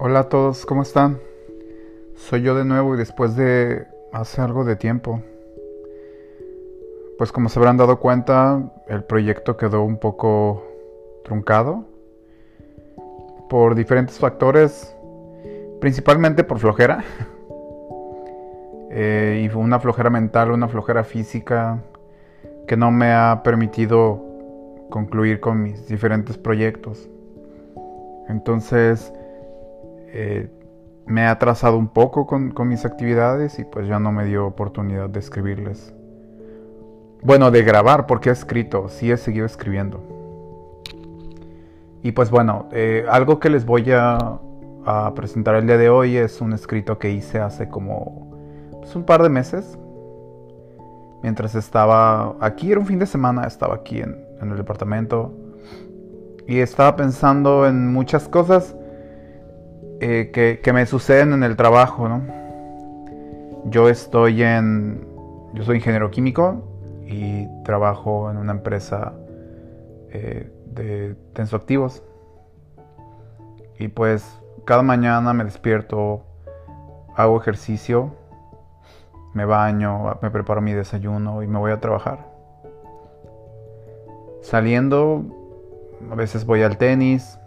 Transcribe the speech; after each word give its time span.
Hola 0.00 0.20
a 0.20 0.28
todos, 0.28 0.64
¿cómo 0.64 0.82
están? 0.82 1.18
Soy 2.14 2.42
yo 2.42 2.54
de 2.54 2.64
nuevo 2.64 2.94
y 2.94 2.98
después 2.98 3.34
de 3.34 3.84
hace 4.12 4.40
algo 4.40 4.64
de 4.64 4.76
tiempo. 4.76 5.20
Pues 7.18 7.32
como 7.32 7.48
se 7.48 7.58
habrán 7.58 7.78
dado 7.78 7.98
cuenta, 7.98 8.62
el 8.86 9.02
proyecto 9.02 9.56
quedó 9.56 9.82
un 9.82 9.98
poco 9.98 10.62
truncado 11.24 11.84
por 13.50 13.74
diferentes 13.74 14.20
factores, 14.20 14.96
principalmente 15.80 16.44
por 16.44 16.60
flojera. 16.60 17.02
Eh, 18.90 19.42
y 19.44 19.54
una 19.54 19.78
flojera 19.78 20.08
mental, 20.08 20.50
una 20.50 20.66
flojera 20.66 21.04
física 21.04 21.82
que 22.66 22.74
no 22.74 22.90
me 22.90 23.12
ha 23.12 23.42
permitido 23.44 24.24
concluir 24.88 25.40
con 25.40 25.62
mis 25.62 25.86
diferentes 25.86 26.38
proyectos. 26.38 27.06
Entonces, 28.28 29.12
eh, 30.12 30.48
me 31.06 31.22
ha 31.22 31.30
atrasado 31.32 31.78
un 31.78 31.88
poco 31.88 32.26
con, 32.26 32.52
mis 32.68 32.84
actividades 32.84 33.58
y 33.58 33.64
pues 33.64 33.88
ya 33.88 33.98
no 33.98 34.12
me 34.12 34.26
dio 34.26 34.46
oportunidad 34.46 35.08
de 35.08 35.18
escribirles. 35.18 35.94
Bueno, 37.22 37.50
de 37.50 37.62
grabar, 37.62 38.06
porque 38.06 38.28
he 38.28 38.32
escrito, 38.32 38.88
sí 38.88 39.10
he 39.10 39.16
seguido 39.16 39.46
escribiendo. 39.46 40.02
Y 42.02 42.12
pues 42.12 42.30
bueno, 42.30 42.68
eh, 42.72 43.04
algo 43.10 43.40
que 43.40 43.50
les 43.50 43.64
voy 43.64 43.90
a, 43.90 44.40
presentar 45.14 45.54
el 45.56 45.66
día 45.66 45.76
de 45.76 45.90
hoy 45.90 46.16
es 46.16 46.40
un 46.40 46.54
escrito 46.54 46.98
que 46.98 47.10
hice 47.10 47.40
hace 47.40 47.68
como 47.68 48.30
pues, 48.80 48.96
un 48.96 49.04
par 49.04 49.22
de 49.22 49.28
meses. 49.28 49.78
Mientras 51.22 51.54
estaba 51.54 52.36
aquí, 52.40 52.70
era 52.70 52.80
un 52.80 52.86
fin 52.86 52.98
de 52.98 53.04
semana, 53.04 53.44
estaba 53.44 53.74
aquí 53.74 54.00
en, 54.00 54.16
en 54.40 54.50
el 54.50 54.56
departamento. 54.56 55.34
Y 56.46 56.60
estaba 56.60 56.96
pensando 56.96 57.66
en 57.66 57.92
muchas 57.92 58.28
cosas 58.28 58.77
eh, 60.00 60.60
que, 60.62 60.72
me 60.72 60.86
suceden 60.86 61.32
en 61.32 61.42
el 61.42 61.56
trabajo, 61.56 62.08
¿no? 62.08 62.22
Yo 63.64 63.88
estoy 63.88 64.42
en. 64.42 65.06
Yo 65.54 65.64
soy 65.64 65.76
ingeniero 65.76 66.10
químico 66.10 66.62
y 67.06 67.46
trabajo 67.64 68.30
en 68.30 68.36
una 68.36 68.52
empresa 68.52 69.14
eh, 70.10 70.52
de 70.66 71.16
tensoactivos. 71.32 72.02
Y 73.78 73.88
pues 73.88 74.40
cada 74.64 74.82
mañana 74.82 75.32
me 75.32 75.44
despierto, 75.44 76.22
hago 77.16 77.40
ejercicio, 77.40 78.14
me 79.32 79.44
baño, 79.44 80.16
me 80.20 80.30
preparo 80.30 80.60
mi 80.60 80.74
desayuno 80.74 81.42
y 81.42 81.46
me 81.46 81.58
voy 81.58 81.72
a 81.72 81.80
trabajar. 81.80 82.30
Saliendo, 84.42 85.24
a 86.10 86.14
veces 86.14 86.44
voy 86.44 86.62
al 86.62 86.76
tenis, 86.76 87.38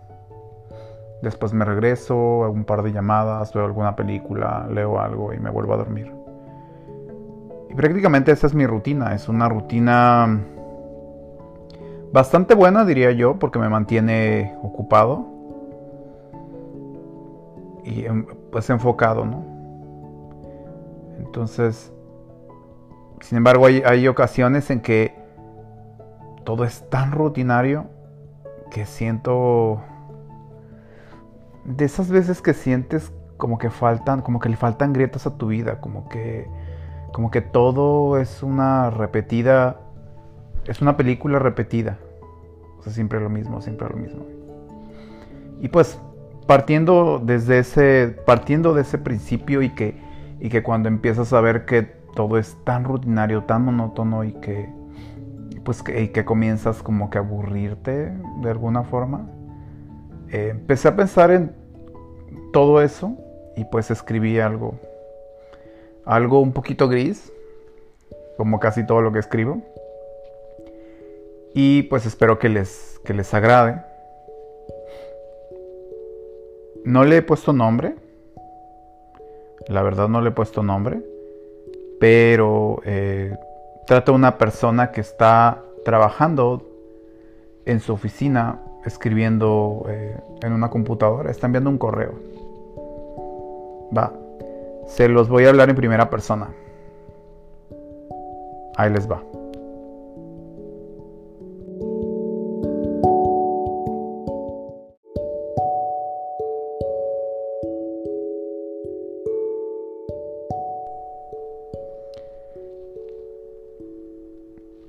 Después 1.21 1.53
me 1.53 1.65
regreso, 1.65 2.43
hago 2.43 2.53
un 2.53 2.65
par 2.65 2.81
de 2.81 2.91
llamadas, 2.91 3.53
veo 3.53 3.65
alguna 3.65 3.95
película, 3.95 4.67
leo 4.71 4.99
algo 4.99 5.33
y 5.33 5.39
me 5.39 5.51
vuelvo 5.51 5.73
a 5.73 5.77
dormir. 5.77 6.11
Y 7.69 7.75
prácticamente 7.75 8.31
esa 8.31 8.47
es 8.47 8.55
mi 8.55 8.65
rutina. 8.65 9.13
Es 9.13 9.29
una 9.29 9.47
rutina 9.47 10.41
bastante 12.11 12.55
buena, 12.55 12.85
diría 12.85 13.11
yo, 13.11 13.37
porque 13.37 13.59
me 13.59 13.69
mantiene 13.69 14.57
ocupado 14.63 15.27
y 17.83 18.05
em, 18.05 18.25
pues 18.51 18.69
enfocado, 18.69 19.25
¿no? 19.25 19.45
Entonces, 21.19 21.93
sin 23.21 23.37
embargo, 23.37 23.67
hay, 23.67 23.83
hay 23.85 24.07
ocasiones 24.07 24.69
en 24.71 24.81
que 24.81 25.15
todo 26.43 26.65
es 26.65 26.89
tan 26.89 27.11
rutinario 27.11 27.85
que 28.71 28.85
siento 28.85 29.81
de 31.65 31.85
esas 31.85 32.09
veces 32.09 32.41
que 32.41 32.53
sientes 32.53 33.11
como 33.37 33.57
que 33.57 33.69
faltan, 33.69 34.21
como 34.21 34.39
que 34.39 34.49
le 34.49 34.55
faltan 34.55 34.93
grietas 34.93 35.25
a 35.25 35.35
tu 35.37 35.47
vida, 35.47 35.81
como 35.81 36.07
que, 36.09 36.47
como 37.11 37.31
que 37.31 37.41
todo 37.41 38.19
es 38.19 38.43
una 38.43 38.91
repetida, 38.91 39.79
es 40.65 40.81
una 40.81 40.95
película 40.95 41.39
repetida. 41.39 41.97
O 42.77 42.83
sea, 42.83 42.93
siempre 42.93 43.19
lo 43.19 43.29
mismo, 43.29 43.61
siempre 43.61 43.89
lo 43.89 43.95
mismo. 43.95 44.25
Y 45.59 45.69
pues, 45.69 45.99
partiendo 46.47 47.19
desde 47.23 47.59
ese, 47.59 48.15
partiendo 48.25 48.73
de 48.73 48.83
ese 48.83 48.97
principio 48.97 49.61
y 49.61 49.69
que, 49.69 49.99
y 50.39 50.49
que 50.49 50.63
cuando 50.63 50.87
empiezas 50.87 51.33
a 51.33 51.41
ver 51.41 51.65
que 51.65 51.83
todo 52.15 52.37
es 52.37 52.57
tan 52.63 52.83
rutinario, 52.83 53.43
tan 53.45 53.65
monótono 53.65 54.23
y 54.23 54.33
que, 54.33 54.69
pues, 55.63 55.81
que, 55.81 56.01
y 56.01 56.07
que 56.09 56.25
comienzas 56.25 56.83
como 56.83 57.09
que 57.09 57.17
a 57.17 57.21
aburrirte 57.21 58.13
de 58.41 58.49
alguna 58.49 58.83
forma, 58.83 59.29
empecé 60.31 60.87
a 60.87 60.95
pensar 60.95 61.31
en 61.31 61.53
todo 62.53 62.81
eso 62.81 63.17
y 63.55 63.65
pues 63.65 63.91
escribí 63.91 64.39
algo, 64.39 64.75
algo 66.05 66.39
un 66.39 66.53
poquito 66.53 66.87
gris, 66.87 67.31
como 68.37 68.59
casi 68.59 68.85
todo 68.85 69.01
lo 69.01 69.11
que 69.11 69.19
escribo. 69.19 69.61
Y 71.53 71.83
pues 71.83 72.05
espero 72.05 72.39
que 72.39 72.49
les, 72.49 72.99
que 73.03 73.13
les 73.13 73.33
agrade. 73.33 73.81
No 76.85 77.03
le 77.03 77.17
he 77.17 77.21
puesto 77.21 77.53
nombre, 77.53 77.95
la 79.67 79.83
verdad 79.83 80.07
no 80.07 80.21
le 80.21 80.29
he 80.29 80.33
puesto 80.33 80.63
nombre, 80.63 81.01
pero 81.99 82.81
eh, 82.85 83.37
trata 83.85 84.11
de 84.11 84.15
una 84.15 84.37
persona 84.37 84.91
que 84.91 85.01
está 85.01 85.61
trabajando 85.85 86.67
en 87.65 87.79
su 87.79 87.93
oficina 87.93 88.59
escribiendo 88.85 89.85
eh, 89.87 90.19
en 90.41 90.53
una 90.53 90.69
computadora, 90.69 91.31
está 91.31 91.47
enviando 91.47 91.69
un 91.69 91.77
correo. 91.77 92.13
Va, 93.95 94.13
se 94.87 95.07
los 95.07 95.29
voy 95.29 95.45
a 95.45 95.49
hablar 95.49 95.69
en 95.69 95.75
primera 95.75 96.09
persona. 96.09 96.49
Ahí 98.77 98.91
les 98.91 99.09
va. 99.09 99.21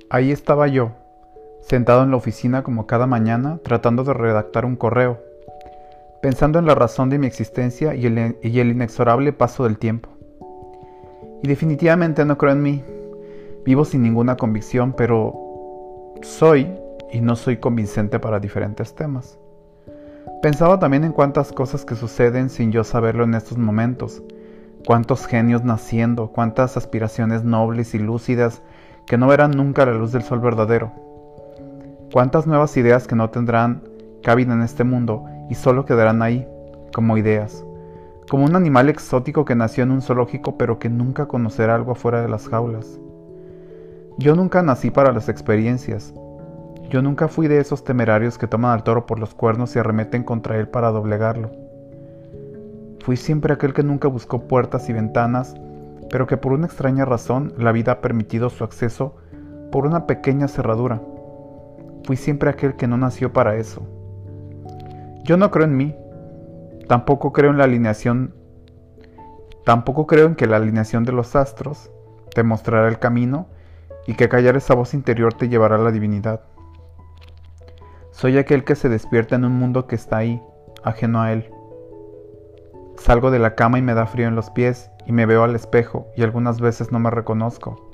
Ahí 0.09 0.31
estaba 0.31 0.67
yo, 0.67 0.91
sentado 1.63 2.03
en 2.03 2.11
la 2.11 2.17
oficina 2.17 2.61
como 2.61 2.85
cada 2.87 3.07
mañana 3.07 3.59
tratando 3.63 4.03
de 4.03 4.13
redactar 4.13 4.65
un 4.65 4.75
correo, 4.75 5.19
pensando 6.21 6.59
en 6.59 6.65
la 6.65 6.75
razón 6.75 7.09
de 7.09 7.19
mi 7.19 7.27
existencia 7.27 7.95
y 7.95 8.05
el, 8.05 8.67
inexorable 8.71 9.31
paso 9.33 9.63
del 9.63 9.77
tiempo. 9.77 10.09
Y 11.41 11.47
definitivamente 11.47 12.25
no 12.25 12.37
creo 12.37 12.53
en 12.53 12.61
mí. 12.61 12.83
Vivo 13.65 13.85
sin 13.85 14.03
ninguna 14.03 14.35
convicción, 14.35 14.93
pero 14.93 15.33
soy 16.21 16.67
y 17.11 17.21
no 17.21 17.35
soy 17.35 17.57
convincente 17.57 18.19
para 18.19 18.39
diferentes 18.39 18.93
temas. 18.93 19.37
Pensaba 20.41 20.79
también 20.79 21.05
en 21.05 21.13
cuántas 21.13 21.53
cosas 21.53 21.85
que 21.85 21.95
suceden 21.95 22.49
sin 22.49 22.73
yo 22.73 22.83
saberlo 22.83 23.23
en 23.23 23.35
estos 23.35 23.57
momentos, 23.57 24.21
cuántos 24.85 25.25
genios 25.25 25.63
naciendo, 25.63 26.27
cuántas 26.27 26.75
aspiraciones 26.75 27.45
nobles 27.45 27.93
y 27.93 27.99
lúcidas 27.99 28.61
que 29.07 29.17
no 29.17 29.27
verán 29.27 29.51
nunca 29.51 29.85
la 29.85 29.93
luz 29.93 30.11
del 30.11 30.23
sol 30.23 30.39
verdadero 30.39 30.91
¿Cuántas 32.13 32.45
nuevas 32.45 32.77
ideas 32.77 33.07
que 33.07 33.15
no 33.15 33.31
tendrán 33.31 33.81
cabida 34.21 34.53
en 34.53 34.61
este 34.61 34.83
mundo 34.83 35.25
y 35.49 35.55
solo 35.55 35.83
quedarán 35.83 36.21
ahí, 36.21 36.47
como 36.93 37.17
ideas? 37.17 37.65
Como 38.29 38.45
un 38.45 38.55
animal 38.55 38.87
exótico 38.89 39.45
que 39.45 39.55
nació 39.55 39.83
en 39.83 39.89
un 39.89 40.03
zoológico 40.03 40.55
pero 40.55 40.77
que 40.77 40.89
nunca 40.89 41.25
conocerá 41.25 41.73
algo 41.73 41.95
fuera 41.95 42.21
de 42.21 42.29
las 42.29 42.47
jaulas. 42.47 42.99
Yo 44.19 44.35
nunca 44.35 44.61
nací 44.61 44.91
para 44.91 45.11
las 45.11 45.27
experiencias. 45.27 46.13
Yo 46.87 47.01
nunca 47.01 47.29
fui 47.29 47.47
de 47.47 47.57
esos 47.57 47.83
temerarios 47.83 48.37
que 48.37 48.45
toman 48.45 48.73
al 48.73 48.83
toro 48.83 49.07
por 49.07 49.17
los 49.17 49.33
cuernos 49.33 49.75
y 49.75 49.79
arremeten 49.79 50.21
contra 50.21 50.59
él 50.59 50.67
para 50.67 50.91
doblegarlo. 50.91 51.49
Fui 52.99 53.17
siempre 53.17 53.53
aquel 53.53 53.73
que 53.73 53.81
nunca 53.81 54.07
buscó 54.07 54.47
puertas 54.47 54.87
y 54.87 54.93
ventanas, 54.93 55.55
pero 56.11 56.27
que 56.27 56.37
por 56.37 56.53
una 56.53 56.67
extraña 56.67 57.05
razón 57.05 57.53
la 57.57 57.71
vida 57.71 57.93
ha 57.93 58.01
permitido 58.01 58.51
su 58.51 58.63
acceso 58.63 59.15
por 59.71 59.87
una 59.87 60.05
pequeña 60.05 60.47
cerradura 60.47 61.01
Fui 62.05 62.17
siempre 62.17 62.49
aquel 62.49 62.75
que 62.75 62.87
no 62.87 62.97
nació 62.97 63.31
para 63.31 63.55
eso. 63.55 63.87
Yo 65.23 65.37
no 65.37 65.51
creo 65.51 65.65
en 65.65 65.77
mí. 65.77 65.95
Tampoco 66.87 67.31
creo 67.31 67.51
en 67.51 67.57
la 67.57 67.63
alineación. 67.63 68.35
Tampoco 69.65 70.05
creo 70.05 70.27
en 70.27 70.35
que 70.35 70.47
la 70.47 70.57
alineación 70.57 71.05
de 71.05 71.13
los 71.13 71.35
astros 71.35 71.89
te 72.35 72.43
mostrará 72.43 72.89
el 72.89 72.99
camino 72.99 73.47
y 74.05 74.15
que 74.15 74.27
callar 74.27 74.57
esa 74.57 74.73
voz 74.73 74.93
interior 74.93 75.33
te 75.33 75.47
llevará 75.47 75.75
a 75.75 75.79
la 75.79 75.91
divinidad. 75.91 76.41
Soy 78.11 78.37
aquel 78.37 78.65
que 78.65 78.75
se 78.75 78.89
despierta 78.89 79.35
en 79.35 79.45
un 79.45 79.53
mundo 79.53 79.87
que 79.87 79.95
está 79.95 80.17
ahí, 80.17 80.41
ajeno 80.83 81.21
a 81.21 81.31
él. 81.31 81.49
Salgo 82.97 83.31
de 83.31 83.39
la 83.39 83.55
cama 83.55 83.79
y 83.79 83.81
me 83.81 83.93
da 83.93 84.05
frío 84.05 84.27
en 84.27 84.35
los 84.35 84.49
pies 84.49 84.91
y 85.05 85.13
me 85.13 85.25
veo 85.25 85.43
al 85.43 85.55
espejo 85.55 86.07
y 86.15 86.23
algunas 86.23 86.59
veces 86.59 86.91
no 86.91 86.99
me 86.99 87.09
reconozco. 87.09 87.91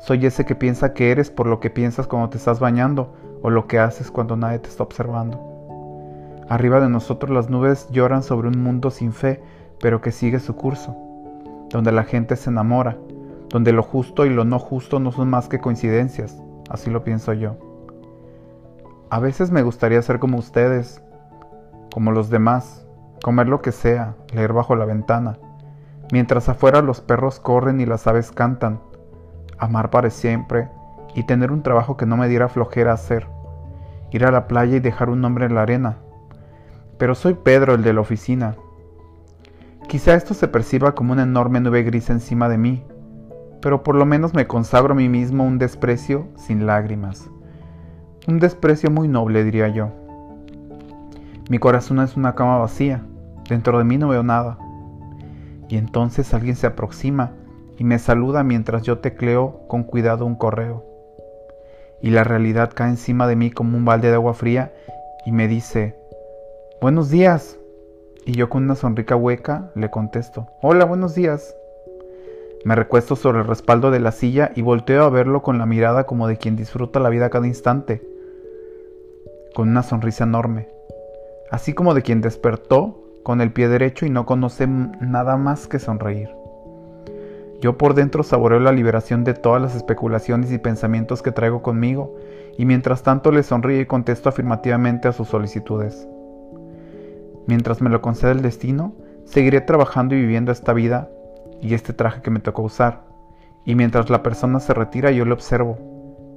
Soy 0.00 0.26
ese 0.26 0.44
que 0.44 0.54
piensa 0.54 0.92
que 0.92 1.10
eres 1.10 1.30
por 1.30 1.46
lo 1.46 1.60
que 1.60 1.70
piensas 1.70 2.06
cuando 2.06 2.28
te 2.30 2.38
estás 2.38 2.60
bañando 2.60 3.14
o 3.42 3.50
lo 3.50 3.66
que 3.66 3.78
haces 3.78 4.10
cuando 4.10 4.36
nadie 4.36 4.58
te 4.58 4.68
está 4.68 4.82
observando. 4.82 5.40
Arriba 6.48 6.80
de 6.80 6.88
nosotros 6.88 7.30
las 7.30 7.50
nubes 7.50 7.88
lloran 7.90 8.22
sobre 8.22 8.48
un 8.48 8.62
mundo 8.62 8.90
sin 8.90 9.12
fe, 9.12 9.42
pero 9.80 10.00
que 10.00 10.12
sigue 10.12 10.40
su 10.40 10.56
curso, 10.56 10.96
donde 11.70 11.92
la 11.92 12.04
gente 12.04 12.36
se 12.36 12.50
enamora, 12.50 12.96
donde 13.50 13.72
lo 13.72 13.82
justo 13.82 14.24
y 14.26 14.30
lo 14.30 14.44
no 14.44 14.58
justo 14.58 14.98
no 14.98 15.12
son 15.12 15.30
más 15.30 15.48
que 15.48 15.60
coincidencias, 15.60 16.40
así 16.70 16.90
lo 16.90 17.04
pienso 17.04 17.32
yo. 17.32 17.56
A 19.10 19.20
veces 19.20 19.50
me 19.50 19.62
gustaría 19.62 20.00
ser 20.02 20.18
como 20.18 20.38
ustedes, 20.38 21.02
como 21.92 22.12
los 22.12 22.30
demás, 22.30 22.86
comer 23.22 23.48
lo 23.48 23.62
que 23.62 23.72
sea, 23.72 24.16
leer 24.32 24.52
bajo 24.52 24.74
la 24.74 24.84
ventana, 24.84 25.38
mientras 26.12 26.48
afuera 26.48 26.82
los 26.82 27.00
perros 27.00 27.40
corren 27.40 27.80
y 27.80 27.86
las 27.86 28.06
aves 28.06 28.32
cantan, 28.32 28.80
amar 29.58 29.90
para 29.90 30.10
siempre 30.10 30.68
y 31.14 31.24
tener 31.24 31.50
un 31.50 31.62
trabajo 31.62 31.96
que 31.96 32.06
no 32.06 32.16
me 32.16 32.28
diera 32.28 32.48
flojera 32.48 32.92
hacer, 32.92 33.26
ir 34.10 34.24
a 34.24 34.30
la 34.30 34.48
playa 34.48 34.76
y 34.76 34.80
dejar 34.80 35.10
un 35.10 35.20
nombre 35.20 35.46
en 35.46 35.54
la 35.54 35.62
arena. 35.62 35.98
Pero 36.98 37.14
soy 37.14 37.34
Pedro, 37.34 37.74
el 37.74 37.82
de 37.82 37.92
la 37.92 38.00
oficina. 38.00 38.56
Quizá 39.88 40.14
esto 40.14 40.34
se 40.34 40.48
perciba 40.48 40.94
como 40.94 41.12
una 41.12 41.22
enorme 41.22 41.60
nube 41.60 41.82
gris 41.82 42.10
encima 42.10 42.48
de 42.48 42.58
mí, 42.58 42.84
pero 43.60 43.82
por 43.82 43.94
lo 43.94 44.04
menos 44.04 44.34
me 44.34 44.46
consagro 44.46 44.92
a 44.92 44.96
mí 44.96 45.08
mismo 45.08 45.44
un 45.44 45.58
desprecio 45.58 46.28
sin 46.36 46.66
lágrimas. 46.66 47.30
Un 48.26 48.38
desprecio 48.38 48.90
muy 48.90 49.08
noble, 49.08 49.44
diría 49.44 49.68
yo. 49.68 49.90
Mi 51.48 51.58
corazón 51.58 52.00
es 52.00 52.16
una 52.16 52.34
cama 52.34 52.58
vacía, 52.58 53.02
dentro 53.48 53.78
de 53.78 53.84
mí 53.84 53.96
no 53.96 54.08
veo 54.08 54.22
nada. 54.22 54.58
Y 55.68 55.76
entonces 55.76 56.34
alguien 56.34 56.56
se 56.56 56.66
aproxima 56.66 57.32
y 57.78 57.84
me 57.84 57.98
saluda 57.98 58.42
mientras 58.42 58.82
yo 58.82 58.98
tecleo 58.98 59.66
con 59.68 59.84
cuidado 59.84 60.26
un 60.26 60.34
correo. 60.34 60.87
Y 62.00 62.10
la 62.10 62.24
realidad 62.24 62.70
cae 62.74 62.90
encima 62.90 63.26
de 63.26 63.36
mí 63.36 63.50
como 63.50 63.76
un 63.76 63.84
balde 63.84 64.08
de 64.08 64.14
agua 64.14 64.34
fría 64.34 64.72
y 65.26 65.32
me 65.32 65.48
dice, 65.48 65.96
Buenos 66.80 67.10
días. 67.10 67.58
Y 68.24 68.32
yo 68.32 68.48
con 68.48 68.64
una 68.64 68.76
sonrisa 68.76 69.16
hueca 69.16 69.70
le 69.74 69.90
contesto, 69.90 70.46
Hola, 70.62 70.84
buenos 70.84 71.14
días. 71.14 71.54
Me 72.64 72.74
recuesto 72.74 73.16
sobre 73.16 73.40
el 73.40 73.46
respaldo 73.46 73.90
de 73.90 74.00
la 74.00 74.12
silla 74.12 74.52
y 74.54 74.62
volteo 74.62 75.04
a 75.04 75.10
verlo 75.10 75.42
con 75.42 75.58
la 75.58 75.66
mirada 75.66 76.04
como 76.04 76.28
de 76.28 76.36
quien 76.36 76.56
disfruta 76.56 77.00
la 77.00 77.08
vida 77.08 77.30
cada 77.30 77.46
instante, 77.46 78.02
con 79.54 79.68
una 79.68 79.82
sonrisa 79.82 80.24
enorme, 80.24 80.68
así 81.50 81.72
como 81.72 81.94
de 81.94 82.02
quien 82.02 82.20
despertó 82.20 83.02
con 83.22 83.40
el 83.40 83.52
pie 83.52 83.68
derecho 83.68 84.06
y 84.06 84.10
no 84.10 84.26
conoce 84.26 84.66
nada 84.66 85.36
más 85.36 85.66
que 85.66 85.78
sonreír. 85.78 86.37
Yo 87.60 87.76
por 87.76 87.94
dentro 87.94 88.22
saboreo 88.22 88.60
la 88.60 88.70
liberación 88.70 89.24
de 89.24 89.34
todas 89.34 89.60
las 89.60 89.74
especulaciones 89.74 90.52
y 90.52 90.58
pensamientos 90.58 91.22
que 91.22 91.32
traigo 91.32 91.60
conmigo, 91.60 92.14
y 92.56 92.64
mientras 92.64 93.02
tanto 93.02 93.32
le 93.32 93.42
sonrío 93.42 93.80
y 93.80 93.86
contesto 93.86 94.28
afirmativamente 94.28 95.08
a 95.08 95.12
sus 95.12 95.28
solicitudes. 95.28 96.06
Mientras 97.48 97.82
me 97.82 97.90
lo 97.90 98.00
concede 98.00 98.32
el 98.32 98.42
destino, 98.42 98.92
seguiré 99.24 99.60
trabajando 99.60 100.14
y 100.14 100.20
viviendo 100.20 100.52
esta 100.52 100.72
vida 100.72 101.08
y 101.60 101.74
este 101.74 101.92
traje 101.92 102.22
que 102.22 102.30
me 102.30 102.40
tocó 102.40 102.62
usar. 102.62 103.04
Y 103.64 103.74
mientras 103.74 104.08
la 104.08 104.22
persona 104.22 104.60
se 104.60 104.72
retira 104.72 105.10
yo 105.10 105.24
lo 105.24 105.34
observo, 105.34 105.78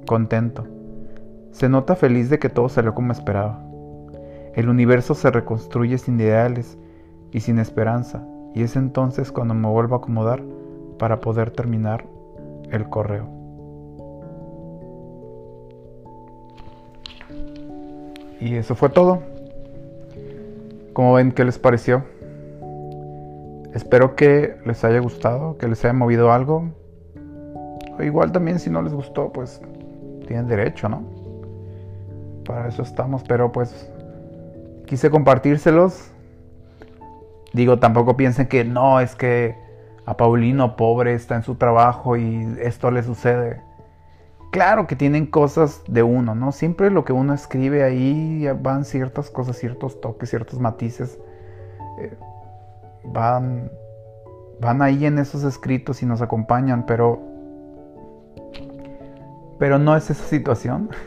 contento. 0.06 0.66
Se 1.52 1.68
nota 1.68 1.94
feliz 1.94 2.30
de 2.30 2.40
que 2.40 2.48
todo 2.48 2.68
salió 2.68 2.94
como 2.94 3.12
esperaba. 3.12 3.62
El 4.54 4.68
universo 4.68 5.14
se 5.14 5.30
reconstruye 5.30 5.98
sin 5.98 6.18
ideales 6.18 6.78
y 7.30 7.40
sin 7.40 7.58
esperanza, 7.58 8.26
y 8.54 8.62
es 8.62 8.74
entonces 8.74 9.30
cuando 9.30 9.54
me 9.54 9.68
vuelvo 9.68 9.94
a 9.94 9.98
acomodar 9.98 10.42
para 11.02 11.20
poder 11.20 11.50
terminar 11.50 12.04
el 12.70 12.88
correo. 12.88 13.26
Y 18.38 18.54
eso 18.54 18.76
fue 18.76 18.88
todo. 18.88 19.20
¿Cómo 20.92 21.14
ven? 21.14 21.32
¿Qué 21.32 21.44
les 21.44 21.58
pareció? 21.58 22.04
Espero 23.74 24.14
que 24.14 24.54
les 24.64 24.84
haya 24.84 25.00
gustado, 25.00 25.58
que 25.58 25.66
les 25.66 25.84
haya 25.84 25.92
movido 25.92 26.30
algo. 26.30 26.70
O 27.98 28.02
igual 28.04 28.30
también 28.30 28.60
si 28.60 28.70
no 28.70 28.80
les 28.80 28.94
gustó, 28.94 29.32
pues 29.32 29.60
tienen 30.28 30.46
derecho, 30.46 30.88
¿no? 30.88 31.02
Para 32.44 32.68
eso 32.68 32.82
estamos, 32.82 33.24
pero 33.24 33.50
pues 33.50 33.90
quise 34.86 35.10
compartírselos. 35.10 36.12
Digo, 37.52 37.80
tampoco 37.80 38.16
piensen 38.16 38.46
que 38.46 38.62
no, 38.62 39.00
es 39.00 39.16
que 39.16 39.71
a 40.04 40.16
Paulino 40.16 40.76
pobre 40.76 41.14
está 41.14 41.36
en 41.36 41.42
su 41.42 41.54
trabajo 41.54 42.16
y 42.16 42.56
esto 42.60 42.90
le 42.90 43.02
sucede. 43.02 43.62
Claro 44.50 44.86
que 44.86 44.96
tienen 44.96 45.26
cosas 45.26 45.82
de 45.88 46.02
uno, 46.02 46.34
¿no? 46.34 46.52
Siempre 46.52 46.90
lo 46.90 47.04
que 47.04 47.12
uno 47.12 47.32
escribe 47.32 47.84
ahí 47.84 48.46
van 48.60 48.84
ciertas 48.84 49.30
cosas, 49.30 49.56
ciertos 49.56 50.00
toques, 50.00 50.28
ciertos 50.28 50.58
matices. 50.58 51.18
Eh, 51.98 52.16
van, 53.04 53.70
van 54.60 54.82
ahí 54.82 55.06
en 55.06 55.18
esos 55.18 55.44
escritos 55.44 56.02
y 56.02 56.06
nos 56.06 56.20
acompañan, 56.20 56.84
pero, 56.84 57.20
pero 59.58 59.78
no 59.78 59.96
es 59.96 60.10
esa 60.10 60.24
situación. 60.24 60.90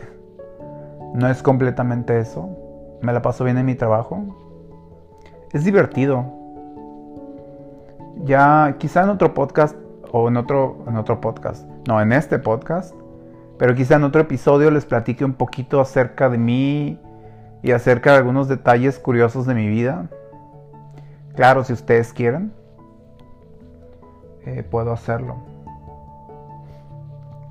No 1.13 1.29
es 1.29 1.41
completamente 1.41 2.19
eso. 2.19 2.49
Me 3.01 3.13
la 3.13 3.21
paso 3.21 3.45
bien 3.45 3.57
en 3.57 3.65
mi 3.65 3.75
trabajo. 3.75 4.21
Es 5.53 5.63
divertido. 5.63 6.44
Ya 8.25 8.75
quizá 8.79 9.03
en 9.03 9.09
otro 9.09 9.33
podcast 9.33 9.75
o 10.11 10.27
en 10.27 10.37
otro, 10.37 10.83
en 10.87 10.97
otro 10.97 11.21
podcast. 11.21 11.67
No, 11.87 12.01
en 12.01 12.11
este 12.11 12.39
podcast. 12.39 12.95
Pero 13.59 13.75
quizá 13.75 13.95
en 13.95 14.03
otro 14.03 14.21
episodio 14.21 14.71
les 14.71 14.85
platique 14.85 15.23
un 15.23 15.33
poquito 15.33 15.79
acerca 15.79 16.27
de 16.27 16.37
mí 16.37 16.99
y 17.61 17.71
acerca 17.71 18.11
de 18.11 18.17
algunos 18.17 18.47
detalles 18.47 18.97
curiosos 18.99 19.45
de 19.45 19.53
mi 19.53 19.67
vida. 19.67 20.09
Claro, 21.35 21.63
si 21.63 21.73
ustedes 21.73 22.13
quieren, 22.13 22.51
eh, 24.45 24.63
puedo 24.69 24.91
hacerlo. 24.91 25.37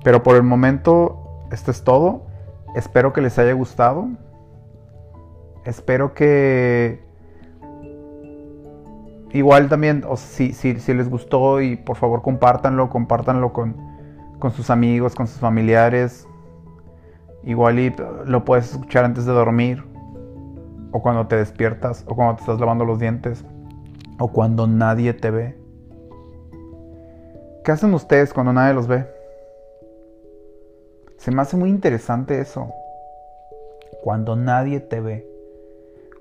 Pero 0.03 0.23
por 0.23 0.35
el 0.35 0.43
momento, 0.43 1.47
esto 1.51 1.71
es 1.71 1.83
todo. 1.83 2.23
Espero 2.75 3.13
que 3.13 3.21
les 3.21 3.39
haya 3.39 3.53
gustado. 3.53 4.07
Espero 5.63 6.13
que 6.13 7.04
igual 9.37 9.69
también, 9.69 10.03
o 10.07 10.17
si, 10.17 10.53
si, 10.53 10.73
les 10.93 11.09
gustó 11.09 11.61
y 11.61 11.75
por 11.75 11.97
favor 11.97 12.21
compártanlo, 12.21 12.89
compártanlo 12.89 13.53
con, 13.53 13.75
con 14.39 14.51
sus 14.51 14.69
amigos, 14.69 15.15
con 15.15 15.27
sus 15.27 15.39
familiares. 15.39 16.27
Igual 17.43 17.79
y 17.79 17.95
lo 18.25 18.43
puedes 18.43 18.71
escuchar 18.71 19.05
antes 19.05 19.25
de 19.25 19.33
dormir, 19.33 19.83
o 20.91 21.01
cuando 21.01 21.27
te 21.27 21.35
despiertas, 21.35 22.03
o 22.07 22.15
cuando 22.15 22.35
te 22.35 22.41
estás 22.41 22.59
lavando 22.59 22.85
los 22.85 22.99
dientes 22.99 23.45
o 24.19 24.29
cuando 24.29 24.67
nadie 24.67 25.13
te 25.13 25.31
ve. 25.31 25.57
¿Qué 27.63 27.71
hacen 27.71 27.93
ustedes 27.93 28.33
cuando 28.33 28.53
nadie 28.53 28.73
los 28.73 28.87
ve? 28.87 29.05
Se 31.17 31.31
me 31.31 31.41
hace 31.41 31.57
muy 31.57 31.69
interesante 31.69 32.39
eso. 32.39 32.71
Cuando 34.03 34.35
nadie 34.35 34.79
te 34.79 34.99
ve, 34.99 35.27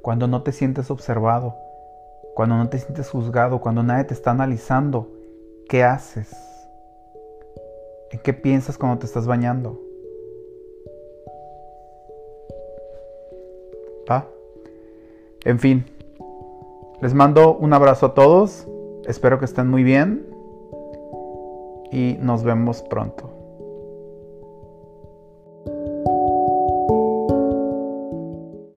cuando 0.00 0.26
no 0.26 0.42
te 0.42 0.52
sientes 0.52 0.90
observado, 0.90 1.54
cuando 2.34 2.56
no 2.56 2.68
te 2.68 2.78
sientes 2.78 3.10
juzgado, 3.10 3.60
cuando 3.60 3.82
nadie 3.82 4.04
te 4.04 4.14
está 4.14 4.32
analizando, 4.32 5.08
¿qué 5.68 5.84
haces? 5.84 6.30
¿En 8.10 8.18
qué 8.20 8.32
piensas 8.32 8.76
cuando 8.76 8.98
te 8.98 9.06
estás 9.06 9.26
bañando? 9.26 9.80
¿Va? 14.10 14.28
En 15.44 15.58
fin, 15.58 15.86
les 17.00 17.14
mando 17.14 17.56
un 17.56 17.72
abrazo 17.72 18.06
a 18.06 18.14
todos, 18.14 18.66
espero 19.06 19.38
que 19.38 19.44
estén 19.44 19.68
muy 19.68 19.84
bien 19.84 20.26
y 21.90 22.16
nos 22.20 22.42
vemos 22.42 22.82
pronto. 22.82 23.33